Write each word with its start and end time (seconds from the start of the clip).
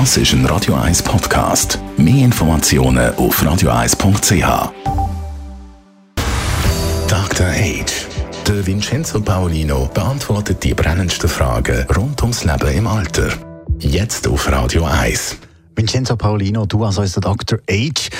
Das 0.00 0.16
ist 0.16 0.32
ein 0.32 0.44
Radio 0.46 0.74
1 0.74 1.04
Podcast. 1.04 1.78
Mehr 1.96 2.24
Informationen 2.24 3.14
auf 3.14 3.40
radio1.ch. 3.40 4.72
Dr. 7.06 7.46
Age. 7.46 8.06
Der 8.44 8.66
Vincenzo 8.66 9.20
Paolino 9.20 9.88
beantwortet 9.94 10.64
die 10.64 10.74
brennendsten 10.74 11.30
Fragen 11.30 11.86
rund 11.96 12.20
ums 12.22 12.42
Leben 12.42 12.72
im 12.76 12.88
Alter. 12.88 13.28
Jetzt 13.78 14.26
auf 14.26 14.50
Radio 14.50 14.84
1. 14.84 15.36
Vincenzo 15.76 16.16
Paolino, 16.16 16.66
du 16.66 16.84
als 16.84 16.98
unser 16.98 17.20
Dr. 17.20 17.60
Age. 17.70 18.10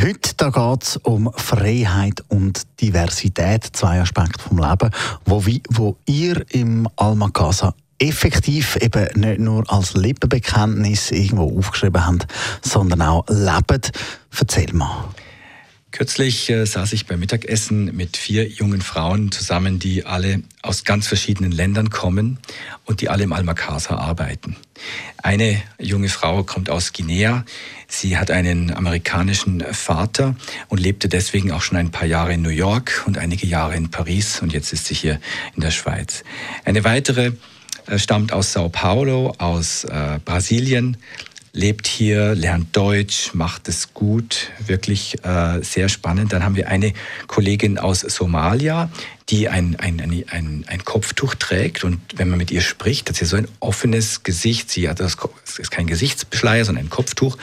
Heute 0.00 0.50
geht 0.50 0.82
es 0.82 0.96
um 0.96 1.30
Freiheit 1.36 2.24
und 2.28 2.62
Diversität, 2.80 3.68
zwei 3.74 4.00
Aspekte 4.00 4.42
vom 4.42 4.56
Leben, 4.56 4.90
wo, 5.26 5.44
wo 5.68 5.98
ihr 6.06 6.42
im 6.54 6.88
Alma 6.96 7.28
Casa 7.28 7.74
effektiv 7.98 8.76
eben 8.76 9.08
nicht 9.20 9.40
nur 9.40 9.70
als 9.70 9.94
Lippenbekenntnis 9.94 11.10
irgendwo 11.10 11.58
aufgeschrieben 11.58 12.06
habt, 12.06 12.26
sondern 12.62 13.02
auch 13.02 13.24
lebt. 13.28 13.92
Erzähl 14.38 14.72
mal. 14.72 15.08
Kürzlich 15.90 16.50
äh, 16.50 16.66
saß 16.66 16.92
ich 16.92 17.06
beim 17.06 17.18
Mittagessen 17.18 17.96
mit 17.96 18.18
vier 18.18 18.46
jungen 18.46 18.82
Frauen 18.82 19.32
zusammen, 19.32 19.78
die 19.78 20.04
alle 20.04 20.42
aus 20.60 20.84
ganz 20.84 21.06
verschiedenen 21.06 21.50
Ländern 21.50 21.88
kommen 21.88 22.38
und 22.84 23.00
die 23.00 23.08
alle 23.08 23.24
im 23.24 23.32
Almakasa 23.32 23.96
arbeiten. 23.96 24.54
Eine 25.22 25.60
junge 25.80 26.10
Frau 26.10 26.44
kommt 26.44 26.68
aus 26.68 26.92
Guinea. 26.92 27.44
Sie 27.88 28.18
hat 28.18 28.30
einen 28.30 28.72
amerikanischen 28.72 29.64
Vater 29.72 30.36
und 30.68 30.78
lebte 30.78 31.08
deswegen 31.08 31.52
auch 31.52 31.62
schon 31.62 31.78
ein 31.78 31.90
paar 31.90 32.06
Jahre 32.06 32.34
in 32.34 32.42
New 32.42 32.50
York 32.50 33.04
und 33.06 33.16
einige 33.16 33.46
Jahre 33.46 33.74
in 33.74 33.90
Paris 33.90 34.42
und 34.42 34.52
jetzt 34.52 34.74
ist 34.74 34.86
sie 34.86 34.94
hier 34.94 35.18
in 35.56 35.62
der 35.62 35.70
Schweiz. 35.70 36.22
Eine 36.66 36.84
weitere 36.84 37.32
stammt 37.96 38.32
aus 38.32 38.52
Sao 38.52 38.68
Paulo, 38.68 39.34
aus 39.38 39.84
äh, 39.84 40.18
Brasilien, 40.24 40.96
lebt 41.52 41.86
hier, 41.86 42.34
lernt 42.34 42.76
Deutsch, 42.76 43.34
macht 43.34 43.68
es 43.68 43.92
gut, 43.94 44.50
wirklich 44.64 45.24
äh, 45.24 45.60
sehr 45.62 45.88
spannend. 45.88 46.32
Dann 46.32 46.44
haben 46.44 46.56
wir 46.56 46.68
eine 46.68 46.92
Kollegin 47.26 47.78
aus 47.78 48.00
Somalia, 48.00 48.90
die 49.28 49.48
ein, 49.48 49.76
ein, 49.76 50.00
ein, 50.00 50.24
ein, 50.30 50.64
ein 50.68 50.84
Kopftuch 50.84 51.34
trägt 51.34 51.84
und 51.84 52.00
wenn 52.16 52.28
man 52.28 52.38
mit 52.38 52.50
ihr 52.50 52.60
spricht, 52.60 53.08
hat 53.08 53.16
sie 53.16 53.24
so 53.24 53.36
ein 53.36 53.48
offenes 53.60 54.22
Gesicht. 54.22 54.70
Sie 54.70 54.88
hat 54.88 55.00
das, 55.00 55.16
das 55.44 55.58
ist 55.58 55.70
kein 55.70 55.86
Gesichtsbeschleier, 55.86 56.64
sondern 56.64 56.86
ein 56.86 56.90
Kopftuch 56.90 57.36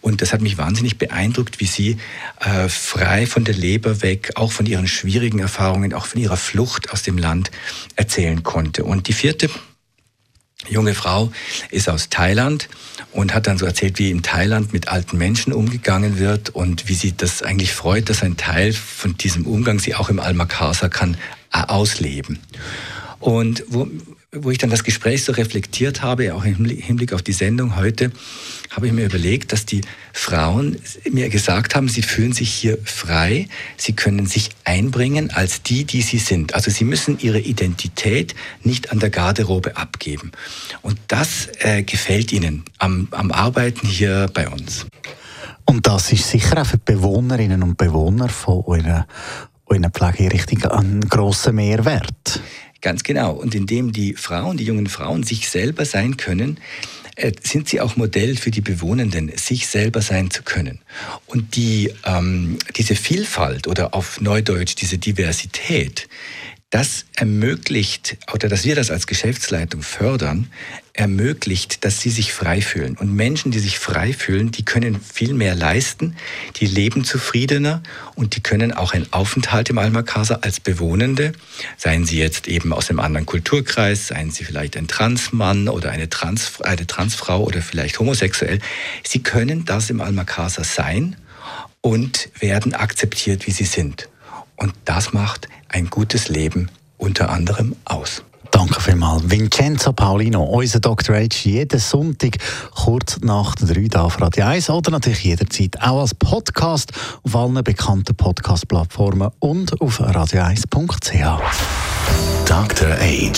und 0.00 0.22
das 0.22 0.32
hat 0.32 0.40
mich 0.40 0.58
wahnsinnig 0.58 0.98
beeindruckt, 0.98 1.60
wie 1.60 1.66
sie 1.66 1.98
äh, 2.40 2.68
frei 2.68 3.26
von 3.26 3.44
der 3.44 3.54
Leber 3.54 4.02
weg, 4.02 4.32
auch 4.34 4.50
von 4.50 4.66
ihren 4.66 4.88
schwierigen 4.88 5.38
Erfahrungen, 5.38 5.94
auch 5.94 6.06
von 6.06 6.20
ihrer 6.20 6.36
Flucht 6.36 6.90
aus 6.90 7.02
dem 7.02 7.16
Land 7.16 7.50
erzählen 7.96 8.42
konnte. 8.42 8.84
Und 8.84 9.08
die 9.08 9.12
vierte 9.12 9.48
junge 10.68 10.94
Frau 10.94 11.32
ist 11.70 11.88
aus 11.88 12.08
Thailand 12.08 12.68
und 13.12 13.34
hat 13.34 13.46
dann 13.46 13.58
so 13.58 13.66
erzählt, 13.66 13.98
wie 13.98 14.10
in 14.10 14.22
Thailand 14.22 14.72
mit 14.72 14.88
alten 14.88 15.18
Menschen 15.18 15.52
umgegangen 15.52 16.18
wird 16.18 16.50
und 16.50 16.88
wie 16.88 16.94
sie 16.94 17.14
das 17.16 17.42
eigentlich 17.42 17.72
freut, 17.72 18.08
dass 18.08 18.22
ein 18.22 18.36
Teil 18.36 18.72
von 18.72 19.16
diesem 19.16 19.46
Umgang 19.46 19.78
sie 19.78 19.94
auch 19.94 20.08
im 20.08 20.20
Al-Makasa 20.20 20.88
kann 20.88 21.16
äh, 21.52 21.62
ausleben. 21.66 22.40
Und 23.22 23.62
wo, 23.68 23.88
wo 24.32 24.50
ich 24.50 24.58
dann 24.58 24.70
das 24.70 24.82
Gespräch 24.82 25.22
so 25.22 25.30
reflektiert 25.30 26.02
habe, 26.02 26.34
auch 26.34 26.44
im 26.44 26.64
Hinblick 26.64 27.12
auf 27.12 27.22
die 27.22 27.32
Sendung 27.32 27.76
heute, 27.76 28.10
habe 28.70 28.88
ich 28.88 28.92
mir 28.92 29.04
überlegt, 29.04 29.52
dass 29.52 29.64
die 29.64 29.82
Frauen 30.12 30.76
mir 31.08 31.28
gesagt 31.28 31.76
haben, 31.76 31.86
sie 31.86 32.02
fühlen 32.02 32.32
sich 32.32 32.50
hier 32.50 32.78
frei, 32.84 33.46
sie 33.76 33.92
können 33.92 34.26
sich 34.26 34.50
einbringen 34.64 35.30
als 35.30 35.62
die, 35.62 35.84
die 35.84 36.02
sie 36.02 36.18
sind. 36.18 36.56
Also 36.56 36.72
sie 36.72 36.82
müssen 36.82 37.16
ihre 37.20 37.38
Identität 37.38 38.34
nicht 38.64 38.90
an 38.90 38.98
der 38.98 39.10
Garderobe 39.10 39.76
abgeben. 39.76 40.32
Und 40.82 40.98
das 41.06 41.48
äh, 41.60 41.84
gefällt 41.84 42.32
ihnen 42.32 42.64
am, 42.78 43.06
am 43.12 43.30
Arbeiten 43.30 43.86
hier 43.86 44.28
bei 44.34 44.48
uns. 44.48 44.86
Und 45.64 45.86
das 45.86 46.10
ist 46.10 46.28
sicher 46.28 46.60
auch 46.60 46.66
für 46.66 46.78
die 46.78 46.92
Bewohnerinnen 46.92 47.62
und 47.62 47.78
Bewohner 47.78 48.28
von 48.28 48.64
eurer, 48.66 49.06
eurer 49.66 49.90
Pflegerichtung 49.90 50.64
ein 50.64 51.02
grosser 51.02 51.52
Mehrwert. 51.52 52.40
Ganz 52.82 53.04
genau. 53.04 53.32
Und 53.32 53.54
indem 53.54 53.92
die 53.92 54.14
Frauen, 54.14 54.56
die 54.56 54.64
jungen 54.64 54.88
Frauen 54.88 55.22
sich 55.22 55.48
selber 55.48 55.84
sein 55.84 56.16
können, 56.16 56.58
äh, 57.14 57.32
sind 57.42 57.68
sie 57.68 57.80
auch 57.80 57.96
Modell 57.96 58.36
für 58.36 58.50
die 58.50 58.60
Bewohnenden, 58.60 59.30
sich 59.36 59.68
selber 59.68 60.02
sein 60.02 60.30
zu 60.30 60.42
können. 60.42 60.80
Und 61.26 61.56
die, 61.56 61.92
ähm, 62.04 62.58
diese 62.76 62.96
Vielfalt 62.96 63.68
oder 63.68 63.94
auf 63.94 64.20
Neudeutsch 64.20 64.74
diese 64.74 64.98
Diversität, 64.98 66.08
das 66.72 67.04
ermöglicht, 67.14 68.16
oder 68.32 68.48
dass 68.48 68.64
wir 68.64 68.74
das 68.74 68.90
als 68.90 69.06
Geschäftsleitung 69.06 69.82
fördern, 69.82 70.50
ermöglicht, 70.94 71.84
dass 71.84 72.00
sie 72.00 72.08
sich 72.08 72.32
frei 72.32 72.62
fühlen. 72.62 72.96
Und 72.96 73.14
Menschen, 73.14 73.52
die 73.52 73.58
sich 73.58 73.78
frei 73.78 74.14
fühlen, 74.14 74.52
die 74.52 74.64
können 74.64 74.98
viel 74.98 75.34
mehr 75.34 75.54
leisten, 75.54 76.16
die 76.56 76.66
leben 76.66 77.04
zufriedener 77.04 77.82
und 78.14 78.36
die 78.36 78.42
können 78.42 78.72
auch 78.72 78.94
einen 78.94 79.12
Aufenthalt 79.12 79.68
im 79.68 79.76
Almakasa 79.76 80.36
als 80.36 80.60
Bewohnende, 80.60 81.32
seien 81.76 82.06
sie 82.06 82.18
jetzt 82.18 82.48
eben 82.48 82.72
aus 82.72 82.88
einem 82.88 83.00
anderen 83.00 83.26
Kulturkreis, 83.26 84.08
seien 84.08 84.30
sie 84.30 84.44
vielleicht 84.44 84.78
ein 84.78 84.88
Transmann 84.88 85.68
oder 85.68 85.90
eine, 85.90 86.08
Trans, 86.08 86.62
eine 86.62 86.86
Transfrau 86.86 87.42
oder 87.42 87.60
vielleicht 87.60 87.98
homosexuell, 87.98 88.60
sie 89.04 89.22
können 89.22 89.66
das 89.66 89.90
im 89.90 90.00
Almakasa 90.00 90.64
sein 90.64 91.16
und 91.82 92.30
werden 92.40 92.72
akzeptiert, 92.72 93.46
wie 93.46 93.50
sie 93.50 93.64
sind. 93.66 94.08
Und 94.56 94.74
das 94.84 95.12
macht 95.12 95.48
ein 95.68 95.88
gutes 95.90 96.28
Leben 96.28 96.68
unter 96.98 97.30
anderem 97.30 97.74
aus. 97.84 98.22
Danke 98.52 98.80
vielmals. 98.82 99.22
Vincenzo 99.30 99.92
Paulino, 99.94 100.44
unser 100.44 100.78
Dr. 100.78 101.16
H, 101.16 101.28
jeden 101.44 101.80
Sonntag 101.80 102.36
kurz 102.74 103.18
nach 103.22 103.54
der 103.54 103.74
3 103.74 103.98
auf 103.98 104.20
Radio 104.20 104.44
1 104.44 104.68
oder 104.68 104.90
natürlich 104.90 105.24
jederzeit 105.24 105.80
auch 105.80 106.02
als 106.02 106.14
Podcast 106.14 106.92
auf 107.22 107.34
allen 107.34 107.64
bekannten 107.64 108.14
Podcast-Plattformen 108.14 109.30
und 109.38 109.80
auf 109.80 110.00
radio1.ch. 110.00 111.40
Dr. 112.46 112.88
H. 112.90 113.32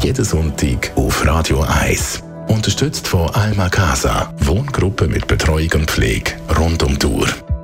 Jeden 0.00 0.24
Sonntag 0.24 0.90
auf 0.96 1.24
Radio 1.26 1.60
1. 1.60 2.22
Unterstützt 2.48 3.06
von 3.06 3.28
Alma 3.30 3.68
Casa. 3.68 4.32
Wohngruppe 4.38 5.06
mit 5.06 5.26
Betreuung 5.26 5.70
und 5.74 5.90
Pflege 5.90 6.32
rund 6.58 6.82
um 6.82 6.98
Tour. 6.98 7.28